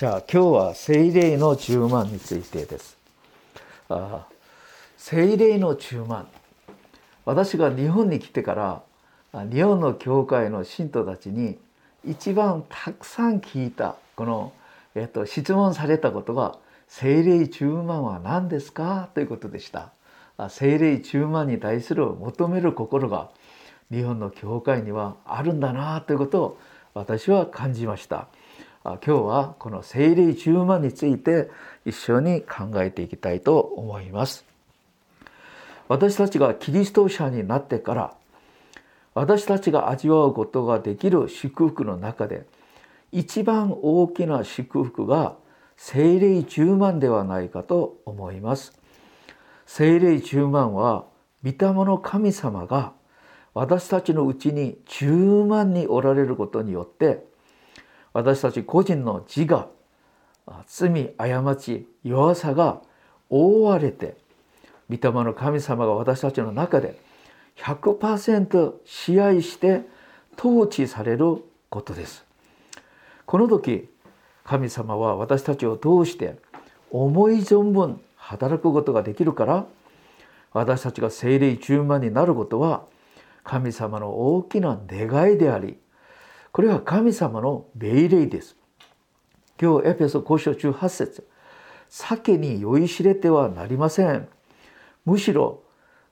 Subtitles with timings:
[0.00, 2.96] じゃあ今日は精霊の10万についてです。
[3.90, 4.26] あ
[4.96, 6.26] 精霊の10万
[7.26, 8.54] 私が日本に来てか
[9.34, 11.58] ら日本の教会の信徒たちに
[12.02, 14.54] 一番たくさん聞いたこの、
[14.94, 16.56] えっと、質問されたことが
[16.88, 19.92] 「精霊10万は何ですか?」ということでした。
[20.48, 23.28] 精霊10万に対する求める心が
[23.92, 26.58] 日本の教会にはあるんだなということを
[26.94, 28.28] 私は感じました。
[28.82, 31.50] 今日はこの聖霊10万について
[31.84, 34.46] 一緒に考えていきたいと思います。
[35.88, 38.14] 私たちがキリスト者になってから
[39.12, 42.46] 私たちが味わうことができる祝福の中で
[43.12, 45.36] 一番大きな祝福が
[45.76, 48.78] 聖霊10万ではないかと思います。
[49.66, 51.04] 聖霊10万は
[51.44, 52.94] 御霊の神様が
[53.52, 57.28] 私たちのうちに10万におられることによって
[58.12, 59.68] 私たち個人の自我
[60.66, 62.82] 罪過ち弱さが
[63.28, 64.16] 覆われて
[64.88, 66.98] 御霊の神様が私たちの中で
[67.58, 69.82] 100%支配して
[70.36, 72.24] 統治されることです。
[73.26, 73.88] この時
[74.42, 76.36] 神様は私たちを通して
[76.90, 79.66] 思い存分働くことができるから
[80.52, 82.82] 私たちが精霊充満になることは
[83.44, 85.78] 神様の大きな願いであり
[86.52, 88.56] これは神様の命令です。
[89.60, 91.28] 今日エペソ5章18節
[91.88, 94.28] 酒に酔いしれてはなりません。
[95.04, 95.62] むしろ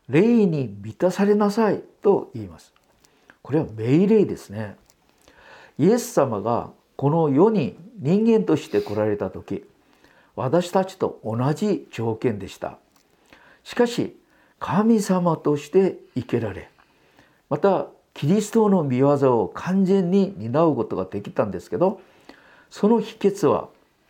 [0.08, 2.72] 霊に満たされなさいと言います。
[3.42, 4.76] これは命令ですね。
[5.78, 9.64] イエス様がこの世に人間として来られた時
[10.36, 12.78] 私たちと同じ条件でした。
[13.64, 14.16] しかし
[14.60, 16.70] 神様として生けられ
[17.48, 22.00] またキリストの御業を完全に担うことができたんですけど
[22.68, 23.68] その秘訣は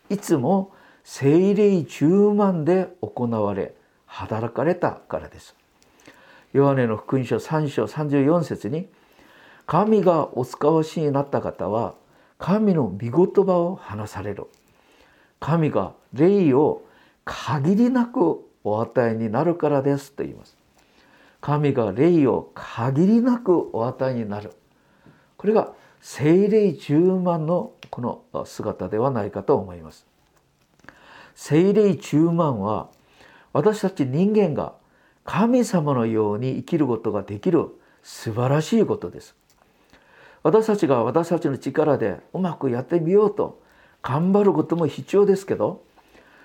[0.09, 0.71] いつも
[1.03, 3.75] 精霊10万で行われ
[4.07, 5.55] 働かれたからです。
[6.53, 8.87] ヨハネの福音書3章34節に
[9.67, 11.93] 「神がお使わしになった方は
[12.39, 14.47] 神の御言葉を話される」
[15.39, 16.81] 「神が霊を
[17.25, 20.58] 限りなくお与えになるからです」と言います。
[21.41, 24.51] 神が霊を限りなくお与えになる。
[25.37, 28.01] これが精霊10万のこ
[28.33, 30.05] の姿ではないかと思います。
[31.35, 32.89] 精霊10万は
[33.53, 34.73] 私たち人間が
[35.23, 37.67] 神様のように生きることができる
[38.03, 39.35] 素晴らしいことです。
[40.43, 43.61] 私たちが私たちの力でうまくやってみようと
[44.01, 45.83] 頑張ることも必要ですけど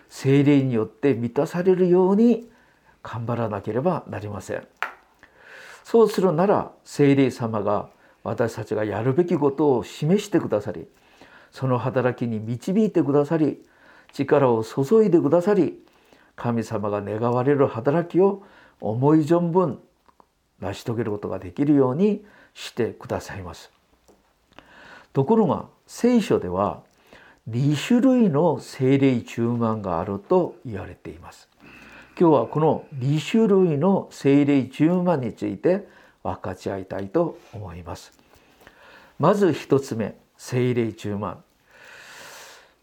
[0.09, 2.49] 精霊によって満たされるように
[3.03, 4.67] 頑張らなければなりません。
[5.85, 7.89] そうするなら聖霊様が
[8.25, 10.87] 私たちがやるべきことを示してくださり
[11.53, 13.63] その働きに導いてくださり
[14.13, 15.79] 力を注いでくださり
[16.35, 18.43] 神様が願われる働きを
[18.81, 19.79] 思い存分
[20.61, 22.25] 成し遂げることができるように
[22.55, 23.71] してくださいます。
[25.13, 26.83] ところが聖書では
[27.49, 31.49] 2種類の精霊充満があると言われています。
[32.17, 35.89] 今日はこの2種類の精霊10万について
[36.23, 38.13] 分かち合いたいと思います。
[39.19, 41.43] まず1つ目精霊10万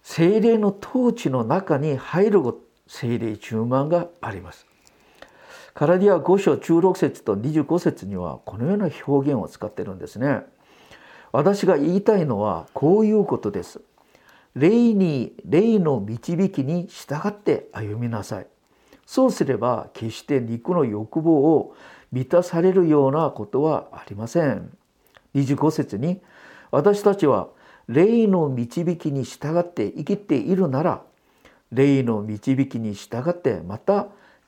[0.04, 2.42] 精霊の統治の中に入る
[2.88, 4.66] 精霊10万があります。
[5.74, 10.42] カラディア5章16節と25節にはこのような表現を使ってるんですね。
[11.32, 13.80] 私が言いたいのはこういうことです。
[14.56, 18.48] 霊に霊の導きに従って歩みなさい。
[19.12, 21.76] そうすれば決して肉の欲望を
[22.14, 24.72] 満たされるようなことはありません。
[25.36, 26.22] 25節に
[26.72, 27.50] 私たちは
[27.90, 31.02] 霊の導きに従って生きているなら
[31.74, 34.08] 霊の導きに従ってまた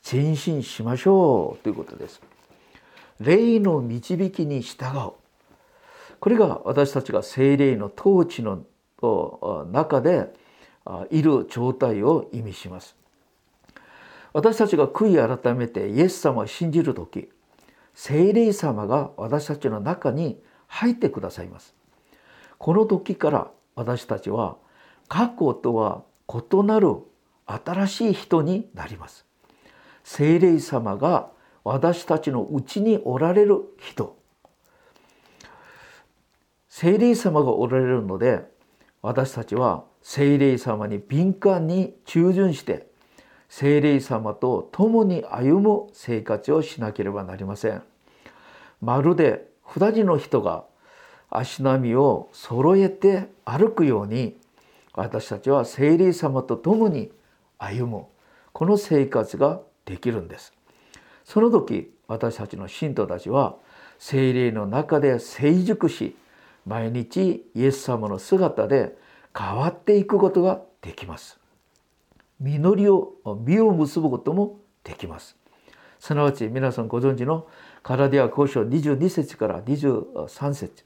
[0.10, 2.22] 前進しましょうということです。
[3.20, 5.12] 霊の導きに従う。
[6.22, 8.64] これが私たちが精霊の統治の
[9.74, 10.34] 中で
[11.10, 13.03] いる状態を意味します。
[14.34, 17.30] 私たちが悔い改めてイエス様を信じる時
[17.94, 21.76] 聖霊様が私たちの中に入ってくださいます。
[22.58, 24.58] この時から私たちは
[25.08, 26.98] 過去とは異なる
[27.46, 29.26] 新しい人になります。
[30.04, 31.30] 聖霊様が
[31.64, 34.18] 私たちのうちにおられる人。
[36.68, 38.42] 聖霊様がおられるので
[39.04, 42.88] 私たちは聖霊様に敏感に従順して
[43.56, 47.84] 聖霊様と共に歩む生活をしなければなりません。
[48.82, 50.64] まるで二人の人が
[51.30, 54.36] 足並みを揃えて歩くように
[54.96, 57.12] 私たちは聖霊様と共に
[57.60, 58.06] 歩む
[58.54, 60.52] この生活ができるんです
[61.24, 63.58] その時私たちの信徒たちは
[64.00, 66.16] 聖霊の中で成熟し
[66.66, 68.98] 毎日イエス様の姿で
[69.38, 71.43] 変わっていくことができます
[72.44, 73.14] 実りを
[73.46, 75.38] 実を結ぶこともできます。
[76.00, 77.48] すなわち皆さんご存知の
[77.82, 80.84] カラディア交渉22節から23節。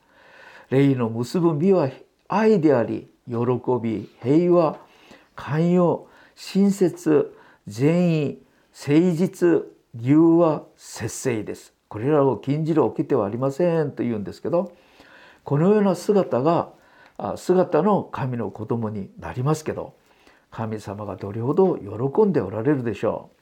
[0.70, 1.90] 霊の結ぶ実は
[2.28, 3.36] 愛であり喜
[3.82, 4.78] び平和
[5.36, 7.34] 寛容親切
[7.66, 8.40] 善意
[8.72, 9.64] 誠実
[9.96, 11.74] 理由は節制です。
[11.88, 14.74] これらを禁じるおきてはありませんと言うんですけど
[15.44, 16.70] このような姿が
[17.36, 19.96] 姿の神の子供になりますけど
[20.52, 23.38] 神様がどれほど喜んでおられるでしょう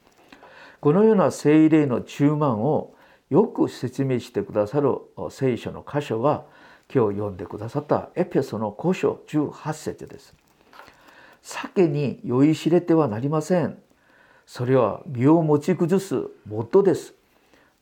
[0.80, 2.94] このような聖霊の中満を
[3.30, 4.98] よく説明してくださる
[5.30, 6.44] 聖書の箇所が
[6.92, 10.34] 今日読んでくださったエペソの古書18節です。
[11.42, 13.78] 酒に酔いしれてはなりません。
[14.46, 17.14] それは身を持ち崩すもとです。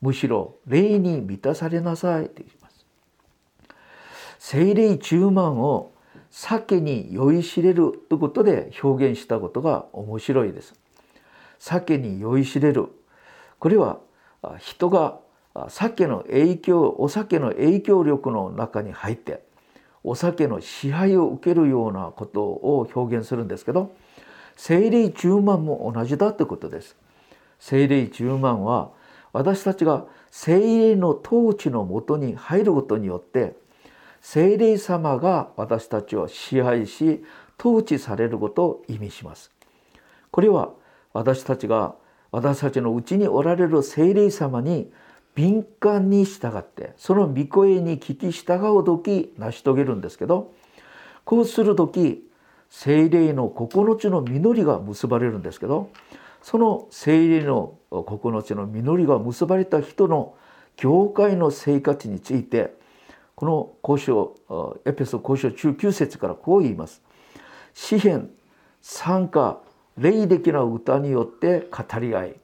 [0.01, 2.87] むしろ霊に満たされなさいと言います。
[4.39, 5.93] 聖霊中満を
[6.37, 10.75] 酒に酔いしれるということで表現したことが面白いです。
[11.61, 12.89] 酒に酔いしれる。
[13.61, 14.01] これは
[14.59, 15.21] 人が
[15.69, 19.45] 酒の影響お酒の影響力の中に入って
[20.03, 23.95] お酒の支配を受けるようなことを表現するんですけど
[24.57, 26.97] 精霊10万も同じだということです。
[27.61, 28.91] 精霊10万は
[29.33, 33.55] 私たちが精霊の統治のもとに入ることによって
[34.25, 37.23] 精霊様が私たちを支配し
[37.61, 39.53] 統治されることを意味します。
[40.31, 40.73] これは
[41.13, 41.95] 私たちが
[42.33, 44.91] 私たちのうちにおられる精霊様に
[45.35, 50.55] 敏感に従ってその御声に聞き従う時成し遂げるんですけど
[51.27, 52.27] こうする時
[52.71, 55.91] 精霊の9つの実りが結ばれるんですけど
[56.41, 60.35] その精霊の9つの実りが結ばれた人の
[60.77, 62.83] 教会の生活について
[63.35, 67.03] この交渉エペソ交渉中9節からこう言います。
[67.73, 68.31] 詩篇
[68.81, 69.61] 参加
[69.97, 72.41] 霊的な歌によって語り合い。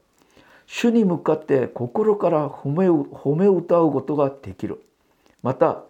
[0.66, 4.82] 主に向かって心から褒め褒め歌うことができる。
[5.42, 5.82] また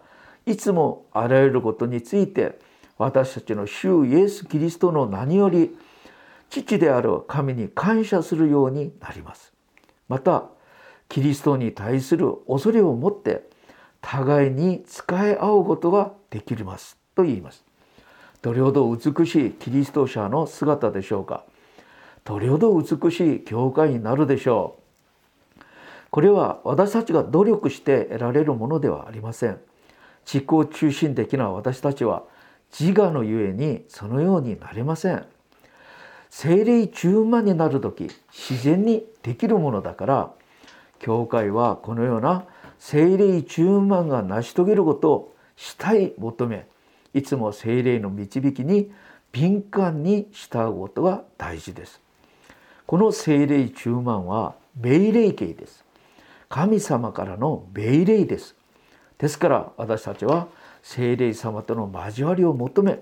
[0.47, 2.59] いつもあらゆることについて
[2.97, 5.77] 私たちの主イエス・キリストの名により
[6.49, 9.53] 父である神に感謝するようになります。
[10.09, 10.45] また
[11.09, 13.50] キリストに対する恐れを持って
[14.01, 17.65] 互いに仕え合うことができますと言います。
[18.43, 21.45] どれほど美しいキリスト者の姿でしょうか。
[22.25, 25.63] どれほど美しい教会になるでしょう。
[26.11, 29.61] これは私たちが努力して得られるものではありません。
[30.25, 32.25] 自己中心的な私たちは
[32.79, 35.25] 自我のゆえにそのようになれません。
[36.31, 40.31] 精霊中万になる時自然にできるものだから
[41.01, 42.45] 教会はこのような
[42.81, 46.67] 精霊中万が成し遂げることをしたい求め
[47.15, 48.91] いつも精霊の導きに
[49.31, 52.01] 敏感に従うことが大事です
[52.91, 55.85] この精霊中万は命令形です。
[56.49, 58.57] 神様からの命令です。
[59.17, 60.49] ですから私たちは
[60.83, 62.99] 精霊様との交わりを求め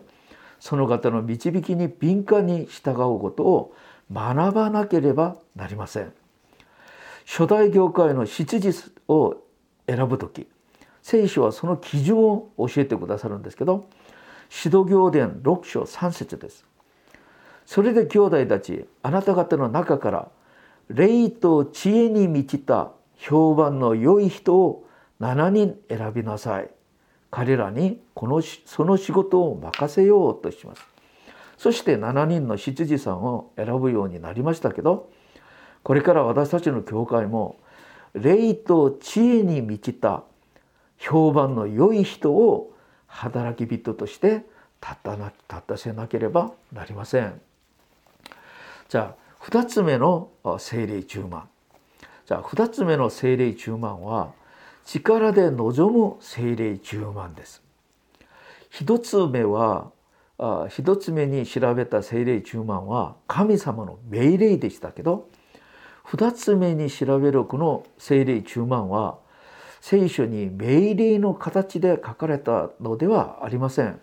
[0.61, 3.75] その方の導きに敏感に従うことを
[4.13, 6.13] 学ばなければなりません。
[7.25, 9.39] 初代教会の執事を
[9.89, 10.47] 選ぶ時
[11.03, 13.89] 聖書はその基準を教えてくださるんですけど
[14.65, 16.65] 指導行伝6章3節です。
[17.69, 20.29] それで兄弟たちあなた方の中から
[20.89, 24.87] 霊と知恵に満ちた評判の良い人を
[25.21, 26.71] 7人選びなさい
[27.31, 30.83] 彼らにこのその仕事を任せようとします
[31.59, 35.11] そして7人の執事さんを選ぶようになりましたけど
[35.83, 37.59] これから私たちの教会も
[38.15, 40.25] 霊と知恵に満ちた
[40.99, 42.75] 評判の良い人を
[43.07, 44.45] 働き人として
[44.83, 47.41] 立たな立たせなければなりません。
[48.89, 51.49] じゃあ2つ目の精霊中満
[52.27, 54.33] じゃあ2つ目の精霊中満は
[54.87, 57.63] 力で望む精霊中満です
[58.73, 59.91] 1つ目は
[60.39, 65.29] 1つ目に調べた精霊中満は神様の命令でしたけど
[66.11, 69.19] 2つ目に調べるこの精霊中満は
[69.81, 74.01] 聖書に命令の形で書かれたのではありません。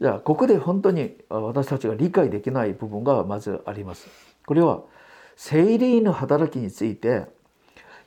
[0.00, 4.08] じゃあここで本当に私たちが理解できない部分がまずあります。
[4.46, 4.80] これは
[5.36, 7.26] 聖霊の働きについて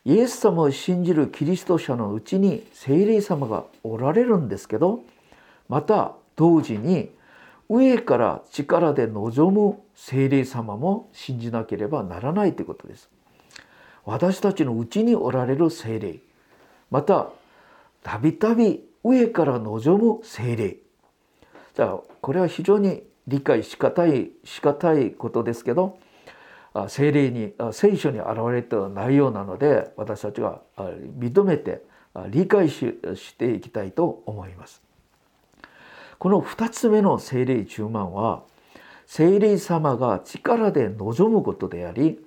[0.06, 5.02] イエス様を信じるキリスト者のうちに聖霊様がおられるんですけど
[5.70, 7.12] また同時に
[7.76, 13.10] 上から力で望む精霊様も信じなければならないということです。
[14.06, 16.20] 私たちのうちにおられる精霊
[16.92, 17.30] また
[18.04, 20.78] たびたび上から望む精霊
[21.74, 25.98] じゃあこれは非常に理解しがたいしがたいことですけど
[26.90, 31.82] 精霊に聖書に現れた内容なので私たちは認めて
[32.30, 32.94] 理解し
[33.38, 34.82] ていきたいと思います。
[36.24, 38.44] この2つ目の精霊充満は
[39.08, 42.18] 精霊様が力で望むことであり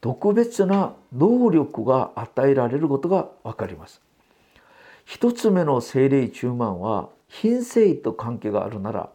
[0.00, 4.02] 特別な能力が与えられることが分かります。
[5.06, 9.10] 1つ目の精霊充満は品性と関係があるなら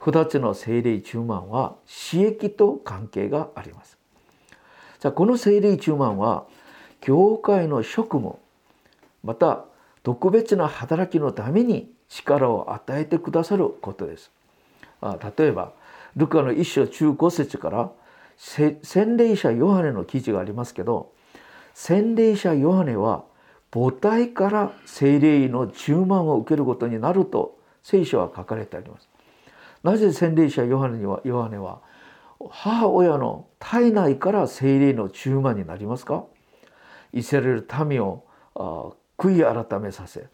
[0.00, 3.96] 2つの精霊充満は刺激と関係があります。
[5.00, 6.44] じゃあこの聖霊中満は
[7.00, 8.36] 教会の職務
[9.24, 9.64] また
[10.02, 14.30] 特別な働きのために力を与えてくださることです。
[15.00, 15.72] あ例えば
[16.16, 17.90] ルカの一章中五節から
[18.38, 21.12] 洗礼者ヨハネの記事がありますけど
[21.74, 23.24] 洗礼者ヨハネは
[23.70, 29.08] 母体から聖霊の充満を受けることになると聖書は書かれてあります。
[29.82, 31.80] なぜ洗礼者ヨハネにはヨハネは
[32.50, 36.24] 母親の体内から精霊の中間になりますか？
[37.12, 38.24] イスラエル民を
[39.16, 40.26] 悔い改めさせ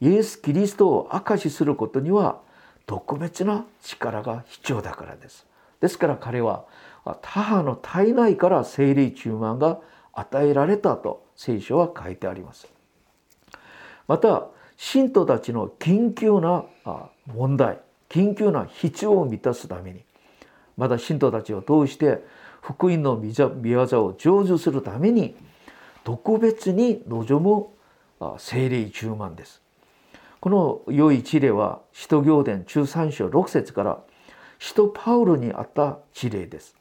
[0.00, 2.40] イエス・キリストを証しすることには
[2.86, 5.46] 特別な力が必要だからです。
[5.80, 6.64] ですから彼は
[7.22, 9.78] 母の体内から精霊中満が
[10.12, 12.68] 与えられたと聖書は書いてあります。
[14.06, 16.64] また信徒たちの緊急な
[17.26, 20.04] 問題緊急な必要を満たすために
[20.76, 22.24] また信徒たちを通して
[22.60, 25.36] 福音の見業を成就するために
[26.04, 27.68] 特別に望
[28.20, 29.60] む聖霊充満です。
[30.40, 33.98] この良い事例は使徒行伝中3章6節から
[34.58, 36.76] 使徒パウロにあった事例です。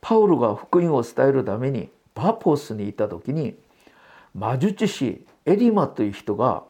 [0.00, 3.56] パウロが福音を伝えるためにパポスにいた時に
[4.34, 6.64] 魔術師エリマという人が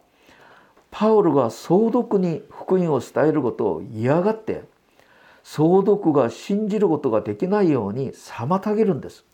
[0.90, 4.64] パウロが総督に福音を伝えることを嫌がって
[5.42, 9.24] 総督が信じることができないように妨げるんです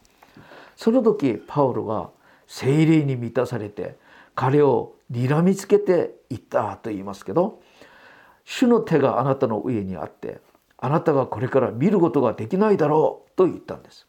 [0.76, 2.10] その時パウロが
[2.46, 3.96] 精霊に満たされて
[4.34, 7.60] 彼を睨みつけていったと言いますけど
[8.44, 10.40] 主の手があなたの上にあって
[10.78, 14.06] あなたがこれから見ることができないだろうと言ったんです。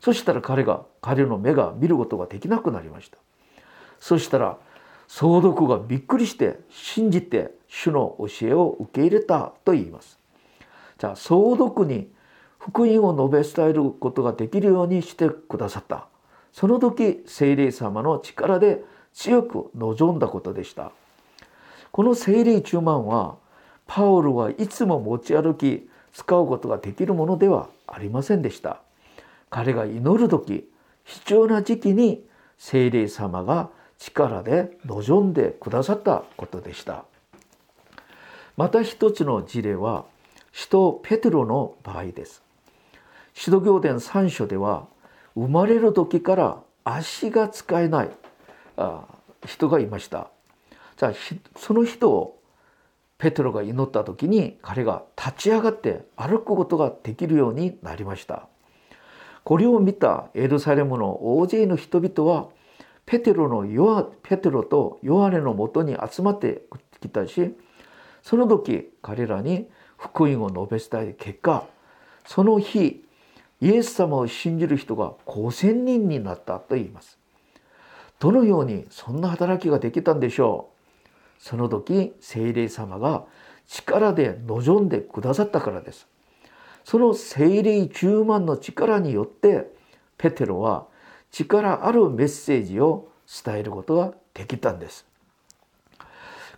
[0.00, 3.18] そしたら彼が彼の目が見ることができなくなりました。
[4.00, 4.58] そしたら
[5.08, 10.18] 総督がびっくりして信じて主の教えを受け入れたと言います。
[10.98, 12.10] じゃあ総督に
[12.58, 16.08] 福音を述べ伝えることができるようにしてくださった。
[16.52, 18.82] その時聖霊様の力で
[19.16, 20.92] 強く望んだことでした。
[21.90, 23.36] この聖霊中満は
[23.86, 28.82] パウロはいつも持ち歩き使うことができるものではありませんでした。
[29.48, 30.68] 彼が祈る時
[31.04, 32.26] 必要な時期に
[32.58, 37.06] 聖霊様が力で望んでくださったことでした。
[38.58, 40.04] また一つの事例は
[40.52, 42.42] 使徒ペテロの場合です。
[43.32, 44.86] 使徒行伝3書では
[45.34, 48.10] 生まれる時から足が使えない。
[49.44, 50.30] 人がいました。
[50.96, 51.12] じゃあ
[51.56, 52.40] その人を
[53.18, 58.48] ペテロが祈った時に彼が立ち上がって歩くことができるようになりました。
[59.44, 62.48] これを見たエルサレムの大勢の人々は
[63.06, 66.62] ペテロのヨペテロとヨハネのもとに集まって
[67.00, 67.54] きたし
[68.22, 71.64] その時彼らに福音を述べ伝え結果
[72.26, 73.04] その日
[73.60, 77.16] イエス様を信じる人が5,000人になったと言います。
[78.18, 81.12] どのようにそんな働きができたんでしょう？
[81.38, 83.24] その時聖霊様が
[83.66, 86.06] 力で望んでくださったからです。
[86.84, 89.70] その聖霊10万の力によって
[90.16, 90.86] ペテロは
[91.30, 93.08] 力あるメッセージを
[93.44, 95.04] 伝えることができたんです。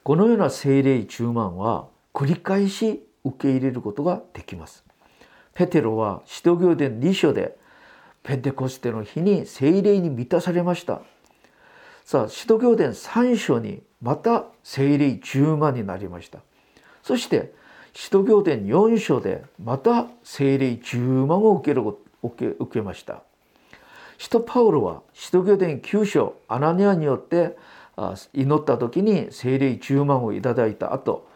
[0.04, 4.84] このような聖霊10万は繰り返し受け入れることができます。
[5.54, 7.56] ペテロは使徒行伝2章で
[8.22, 11.00] ペンテコステの日に聖霊に満たされました。
[12.08, 16.38] さあ使徒行伝3章にまた聖霊10万になりました。
[17.02, 17.52] そして
[17.92, 21.82] 使徒行伝4章でまた聖霊10万を受ける
[22.22, 23.24] 受け受けました。
[24.16, 27.58] 使徒パウロは使徒行伝9章アナニアによって
[28.32, 31.28] 祈った時に聖霊10万をいただいた後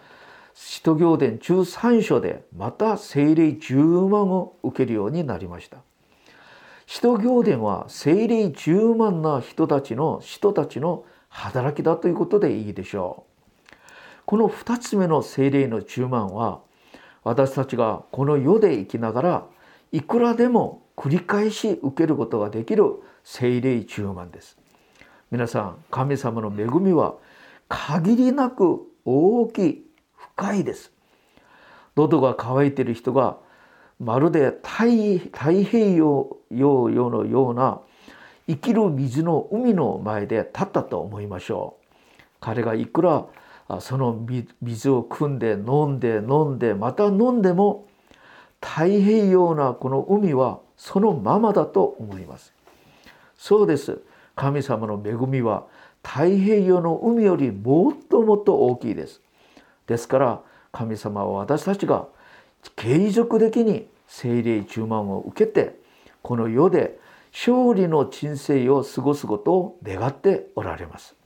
[0.55, 5.83] 使徒行伝13章でまた聖霊10万を受けるようになりました。
[6.87, 13.33] 使徒行伝は聖霊10万な人たちの人たちの働きだということでいいでしょう。
[14.27, 16.61] この2つ目の聖霊の10万は
[17.25, 19.47] 私たちがこの世で生きながら
[19.93, 22.85] いくらでも繰り返し受けることができる
[23.25, 24.57] 精霊充満です
[25.31, 27.15] 皆さん神様の恵みは
[27.69, 30.93] 限りなく大きい深いです
[31.97, 33.39] 喉が渇いている人が
[34.03, 34.89] まるで太
[35.63, 37.81] 平洋のような
[38.49, 42.23] 生きる水の海の前で立ったと思いましょう。
[42.41, 43.27] 彼がいくら
[43.79, 44.27] その
[44.61, 47.87] 水を汲んで飲んで飲んでまた飲んでも
[48.61, 52.53] 太平洋なこの海はそのままだと思います。
[53.37, 54.01] そうです。
[54.35, 55.67] 神様の恵みは
[56.03, 59.21] 太平洋の海よりもっともっと大きいです。
[59.87, 60.41] ですから
[60.73, 62.09] 神様は私たちが
[62.77, 65.81] 継続的に精霊充満を受けて
[66.23, 66.99] この世で
[67.33, 71.17] 勝利の人生を過ごすことを願っておられます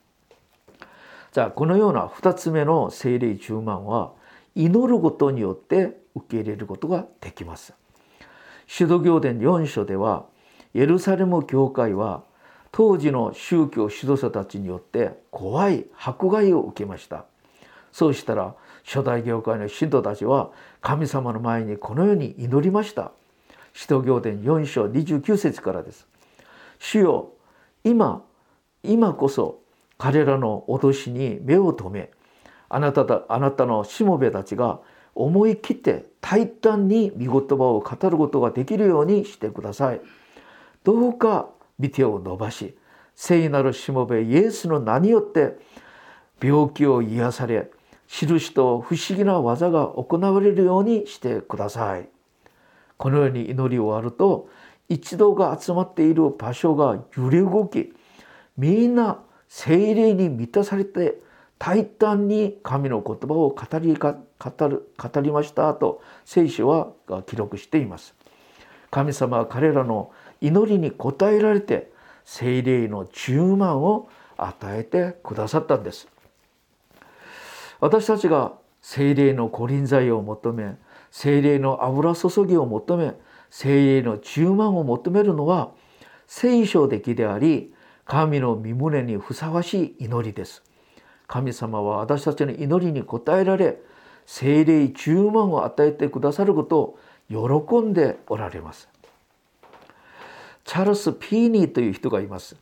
[1.36, 4.12] じゃあこのような2つ目の精霊充満は
[4.54, 7.74] 祈ることによって受け入れることができます。
[8.66, 10.24] 使徒行伝4書では
[10.72, 12.24] エルサレム教会は
[12.72, 17.26] 当時の宗教指導者たちによって怖い迫害を受けました。
[17.92, 20.50] そうしたら初代教会の信徒たちは
[20.86, 23.10] 神様の前にこのように祈りました。
[23.74, 26.06] 使徒行伝4章29節からです。
[26.78, 27.32] 主よ
[27.82, 28.22] 今
[28.84, 29.58] 今こそ
[29.98, 32.10] 彼らの脅しに目を留め
[32.68, 34.78] あなただあなたのしもべたちが
[35.16, 40.00] 思い切って大胆に御言葉を語ることができるようにしてください。
[40.84, 41.48] どうか
[41.80, 42.78] 見てを伸ばし
[43.16, 45.58] 聖なるしもべイエスの名によって
[46.40, 47.72] 病気を癒され
[48.08, 52.08] 印と不思議な技が行われるようにしてください。
[52.96, 54.48] このように祈り終わると
[54.88, 57.92] 一同が集まっている場所が揺れ動き
[58.56, 61.20] みんな精霊に満たされて
[61.58, 64.14] 大胆に神の言葉を語り語
[64.68, 66.92] る語りましたと聖書は
[67.26, 68.14] 記録しています。
[68.90, 71.90] 神様は彼らの祈りに応えられて
[72.24, 76.08] 精霊の充満を与えてくださったんです。
[77.80, 80.76] 私たちが精霊の五輪剤を求め
[81.10, 83.14] 精霊の油注ぎを求め
[83.50, 85.72] 精霊の充満を求めるのは
[86.26, 87.72] 聖書的であり
[88.04, 90.62] 神の身胸にふさわしい祈りです。
[91.26, 93.80] 神様は私たちの祈りに応えられ
[94.26, 98.88] 精霊充満を与えてくださることを喜んでおられます。
[100.64, 102.56] チャールス・ピーニーという人がいます。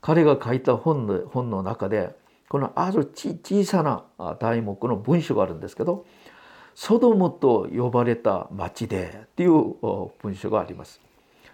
[0.00, 2.14] 彼が書いた本の本の中で
[2.48, 4.04] このある小さな
[4.38, 6.06] 題目の文章があるんですけど
[6.74, 9.74] 「ソドムと呼ばれた町で」っていう
[10.22, 11.00] 文章があります。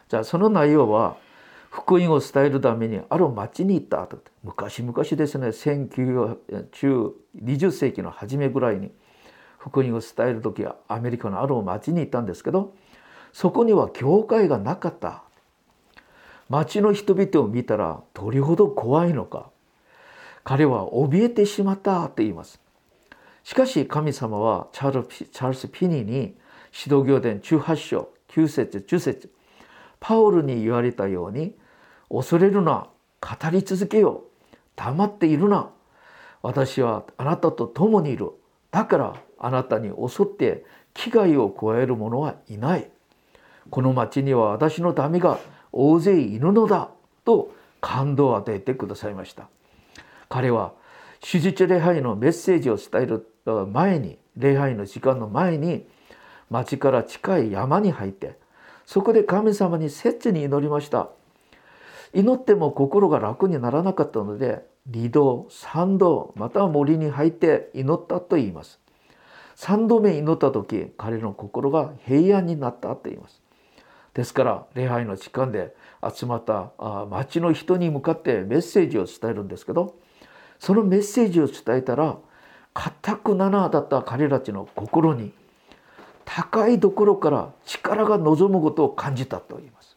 [0.09, 1.17] じゃあその内容は
[1.71, 4.19] 福音を伝えるためにある町に行ったと。
[4.45, 8.93] 昔々ですね1920世紀の初めぐらいに
[9.59, 12.75] 福音を伝える時はアメリカのある町に行ったんですけど
[13.33, 15.23] そこには教会がなかった。
[16.51, 19.52] 町の人々を見たらどれほど怖いのか。
[20.45, 22.61] 彼は怯えてしまったと言います。
[23.45, 26.37] しかし神様はチャールチャールス・ピニーに
[26.87, 29.33] 指導行伝18章9節10節
[30.01, 31.55] パウルに言われたように
[32.09, 32.89] 恐れるな
[33.21, 34.25] 語り続けよ
[34.77, 35.71] 黙っているな
[36.43, 38.31] 私はあなたと共にいる
[38.71, 42.91] だからあなたに襲って危害を加える者はいない。
[43.71, 45.39] この町には私の民が
[45.73, 46.91] 大勢いるのだ
[47.25, 49.49] と感動を与えてくださいました。
[50.33, 50.73] 彼は
[51.21, 53.27] 手術礼拝のメッセージを伝える
[53.67, 55.87] 前に礼拝の時間の前に
[56.49, 58.39] 町から近い山に入って
[58.87, 61.11] そこで神様に切に祈りました。
[62.15, 68.81] 祈っても心が楽にならなかったので二度三度または森に入って祈ったと言います。
[69.55, 73.43] 三度目祈った時彼の心が平安になったと言います。
[74.15, 76.73] ですから礼拝の時間で集まった
[77.11, 80.01] 町の人に向かってメッセージを伝えるんですけど
[80.63, 82.19] そのメッセージを伝えたら
[82.73, 85.33] 固くななだった彼らたちの心に
[86.25, 89.97] 高いところから力が望むことを感じたと言います。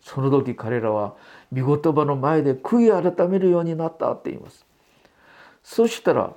[0.00, 1.14] その時彼らは
[1.52, 4.66] 御言葉の前で悔い改めるようになったって言います。
[5.62, 6.32] そしたら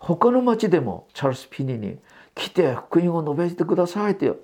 [0.00, 1.98] 他の町でもチャールス・ピニに
[2.34, 4.36] 来て福音を述べてくださいと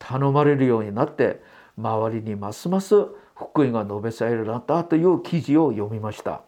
[0.00, 1.40] 頼まれるようになって
[1.78, 2.96] 周りにますます
[3.36, 6.40] 福音が述べされるようになったという記事を読みました。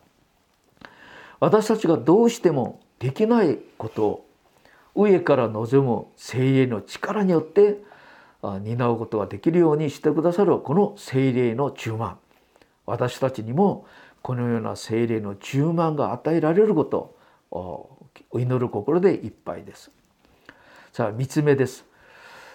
[1.40, 4.26] 私たちがどうしてもできないことを
[4.94, 7.78] 上から望む精霊の力によって
[8.42, 12.18] 担うことができるようにしてくださるこの精霊の充満
[12.86, 13.86] 私たちにも
[14.22, 17.16] このような精霊の充満が与えられること
[17.50, 17.90] を
[18.34, 19.90] 祈る心でいっぱいです。
[20.92, 21.84] さあ3つ目です。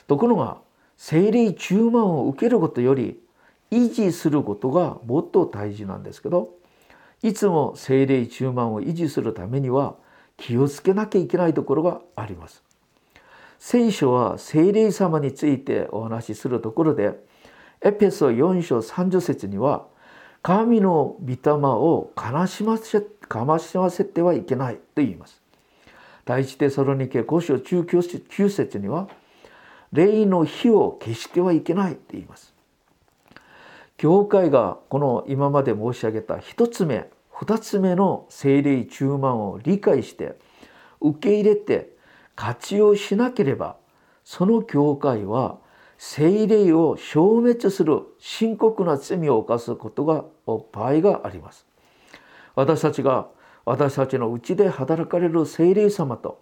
[0.08, 0.58] ところが
[0.98, 3.20] 精霊充満を受けることより
[3.72, 6.50] 維持することがもっと大事なんですけど
[7.24, 9.96] いつも精霊充満を維持するためには
[10.38, 12.62] 気をつけなきゃいけないところがあります。
[13.60, 17.18] 聖書は精霊様についてお話しするところで
[17.82, 19.86] エペソ4章30節には
[20.42, 23.02] 神の御霊を悲しませ
[23.34, 25.42] 悲しませてはいけないと言います。
[26.26, 29.08] 第一テソロニケ5章19節には
[29.94, 32.54] 霊の火を消してはいけないと言います。
[33.96, 37.10] 教会がこの今まで申し上げた一つ目
[37.44, 40.38] 二つ目の精霊中満を理解して
[41.02, 41.90] 受け入れて
[42.38, 43.76] 活用しなければ
[44.24, 45.58] その教会は
[45.98, 51.66] 精霊を消滅する深刻な罪を犯すことが場合があります。
[52.56, 53.28] 私たちが
[53.66, 56.42] 私たちのうちで働かれる精霊様と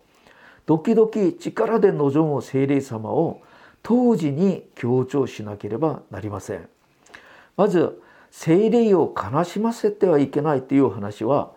[0.67, 1.09] 時々
[1.39, 3.41] 力で望む精霊様を
[3.81, 6.69] 当時に強調しなければなりません。
[7.57, 7.99] まず
[8.31, 11.51] 精霊を悲しませてはいけないという話は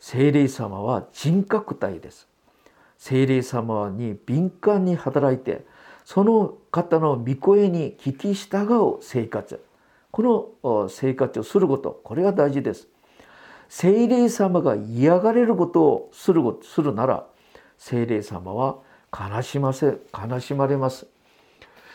[0.00, 2.26] 精霊様は人格体です。
[2.98, 5.64] 精霊様に敏感に働いて
[6.04, 8.64] その方の御声に聞き従
[8.96, 9.62] う生活
[10.10, 12.88] この生活をすることこれが大事です。
[13.68, 17.26] 精霊様が嫌がれることをするするなら
[17.76, 18.78] 精霊様は
[19.12, 21.06] 悲しませ悲しまれます。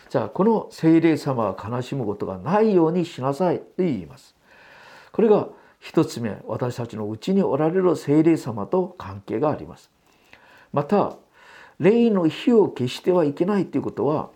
[0.10, 4.36] じゃあこの精霊様が悲しむことがないようにしなさいと言います。
[5.12, 5.48] これが
[5.80, 9.91] 一つ目私たちのうちにおられる精霊様と関係があります。
[10.74, 11.17] また
[11.80, 14.32] 霊の火を消してはいけないということは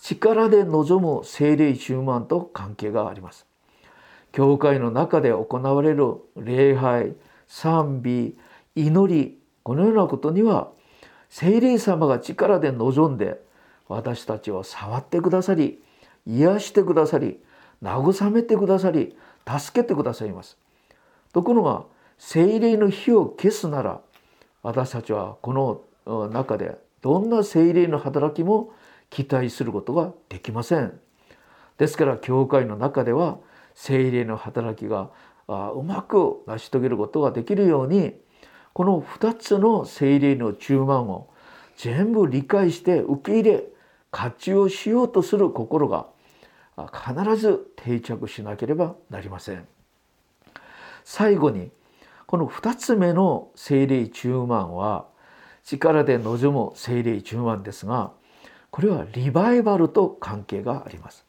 [0.00, 3.46] 力で望む精霊充満と関係があります。
[4.32, 7.14] 教会の中で行われる礼拝
[7.46, 8.36] 賛美
[8.74, 10.70] 祈りこのようなことには
[11.30, 13.40] 精霊様が力で望んで
[13.88, 15.82] 私たちを触ってくださり
[16.26, 17.38] 癒してくださり
[17.82, 19.16] 慰めてくださり
[19.46, 20.56] 助けてくださいます。
[21.32, 21.84] ところが
[22.18, 24.00] 精霊の火を消すなら
[24.62, 28.72] 私たちはこの中でどんな精霊の働きも
[29.10, 30.98] 期待することができません。
[31.76, 33.38] ですから教会の中では
[33.74, 35.10] 精霊の働きが
[35.48, 38.14] うまく成し遂げることができるように
[38.72, 41.28] この2つの精霊の注文を
[41.76, 43.64] 全部理解して受け入れ
[44.14, 46.06] 活用しようとする心が
[46.76, 49.66] 必ず定着しなければなりません。
[51.02, 51.72] 最後に
[52.26, 55.06] この2つ目の精霊中満は
[55.64, 58.12] 力で望む精霊中満ですが
[58.70, 61.26] これはリバイバルと関係があります。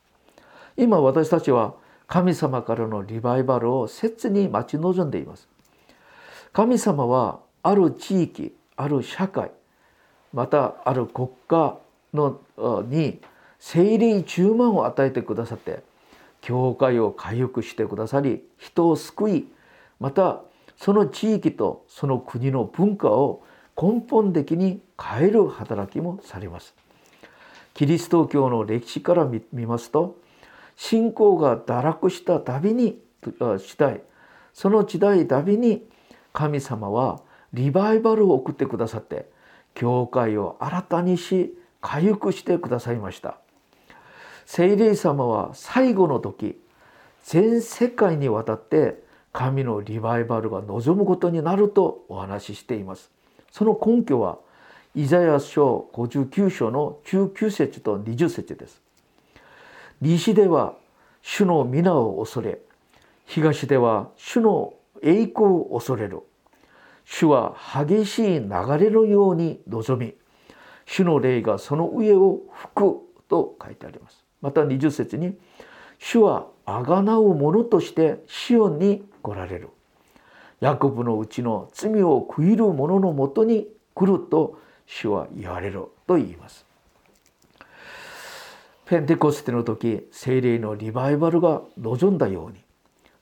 [0.77, 1.73] 今私たちは
[2.05, 5.47] 神様からのリバイバルを切に待ち望んでいます。
[6.53, 9.49] 神様はある地域ある社会
[10.31, 11.79] またある国家
[12.15, 12.41] の
[12.87, 13.21] に
[13.59, 15.83] 精霊充満を与えてくださって
[16.41, 19.47] 教会を回復してくださり人を救い
[19.99, 20.41] また
[20.77, 23.43] その地域とその国の文化を
[23.81, 26.73] 根本的に変える働きもされます。
[27.73, 30.17] キリスト教の歴史から見ますと
[30.77, 34.01] 信仰が堕落したたびに時代
[34.53, 35.83] その時代たびに
[36.31, 37.21] 神様は
[37.53, 39.29] リバイバルを送ってくださって
[39.73, 43.37] 教会を新たにし回復してくださいました。
[44.47, 46.59] 聖霊様は最後の時
[47.23, 53.11] 全世界にわたって神のリバイバルが望むことになるとお話ししています。
[53.51, 54.39] その根拠は
[54.95, 58.81] イザヤ書59章の19節と20節です。
[60.01, 60.73] 西では
[61.21, 62.59] 主の皆を恐れ
[63.25, 66.21] 東では主の栄光を恐れる。
[67.05, 67.55] 主は
[67.87, 70.15] 激しい流れのように望み
[70.85, 72.95] 主の霊がその上を吹く
[73.27, 74.23] と書いてあります。
[74.41, 75.37] また20節に
[75.99, 79.69] 主は贖う者としてシオンに来られる。
[80.59, 86.65] ヤコブのうちの罪を悔いる者のもとに来ると主は言われると言います。
[88.85, 92.63] ペンテコステの時精霊のリバイバルが望んだように。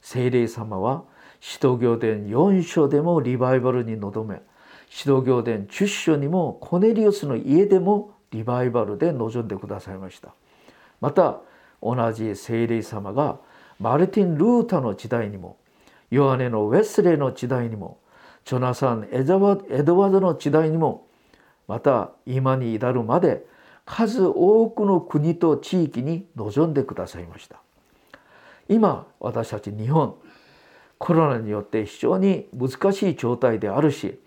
[0.01, 1.03] 精霊様は
[1.39, 4.41] 使徒行伝4章でもリバイバルに臨め
[4.95, 10.35] 使徒行伝10章にもコネリウスの家でもリバイバルで臨んでくださいました。
[11.01, 11.41] また
[11.81, 13.39] 同じ精霊様が
[13.79, 15.57] マルティン・ルータの時代にも
[16.11, 17.97] ヨハネのウェスレーの時代にも
[18.45, 21.07] ジョナサン・エドワードの時代にも
[21.67, 23.47] また今に至るまで
[23.85, 27.57] 数多くの国と地域に臨んでくださいました。
[28.69, 30.15] 今私たち日本
[30.99, 34.19] コロナによって非常に難しい状態であるし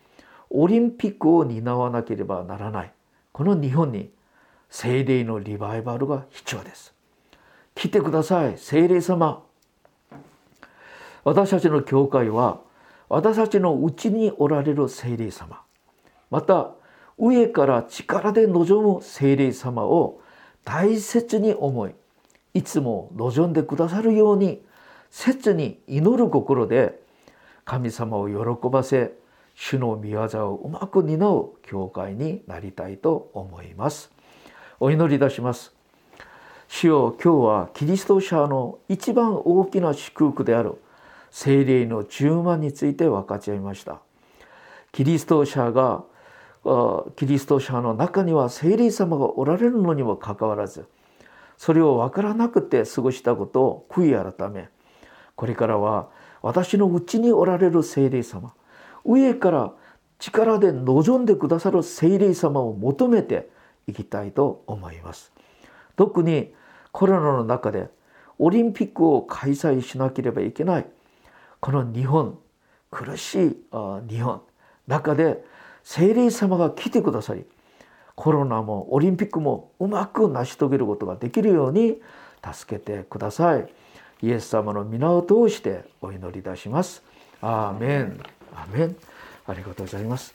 [0.51, 2.93] オリンピックを担わなければならない。
[3.33, 4.11] この日本に
[4.71, 6.95] 聖霊のリバイバルが必要です。
[7.75, 9.43] 来てください聖霊様。
[11.25, 12.61] 私たちの教会は
[13.09, 15.61] 私たちのうちにおられる聖霊様。
[16.31, 16.71] また
[17.19, 20.21] 上から力で望む聖霊様を
[20.65, 21.95] 大切に思い
[22.55, 24.63] いつも望んでくださるように
[25.11, 27.01] 切に祈る心で
[27.65, 29.13] 神様を喜ばせ
[29.57, 30.21] 主の御業
[30.53, 34.13] をうまく担う教会になりたいと思います。
[34.79, 35.75] お祈りいたします。
[36.69, 40.77] 主よ今日はキリスト者の一番大きな祝福である
[41.31, 44.01] 聖霊の10万について分かち合いました。
[44.93, 46.05] キリスト者が
[47.17, 50.87] キリスト者の中には聖霊様がおられるのにもかかわらず
[51.57, 54.69] それを分からなくて過ごしたことを悔い改め
[55.37, 56.09] これからは
[56.43, 58.53] 私のうちにおられる聖霊様
[59.07, 59.73] 上から
[60.19, 63.49] 力で望んでくださる聖霊様を求めて
[63.87, 65.33] いきたいと思います。
[65.97, 66.53] 特に
[66.93, 67.89] コロナの中で
[68.39, 70.87] オリンピックを開催しなければいけない
[71.61, 72.39] この日本
[72.91, 73.57] 苦しい
[74.09, 74.43] 日本
[74.87, 75.43] 中で
[75.83, 77.45] 聖霊様が来てくださり
[78.15, 82.01] コロナもオリンピックもうまく成し遂げることができるように
[82.55, 83.69] 助けてください。
[84.23, 87.03] イエス様の皆を通してお祈りいたします。
[87.43, 88.36] アーメン。
[88.57, 88.97] アメン。
[89.47, 90.25] ありがとうございます。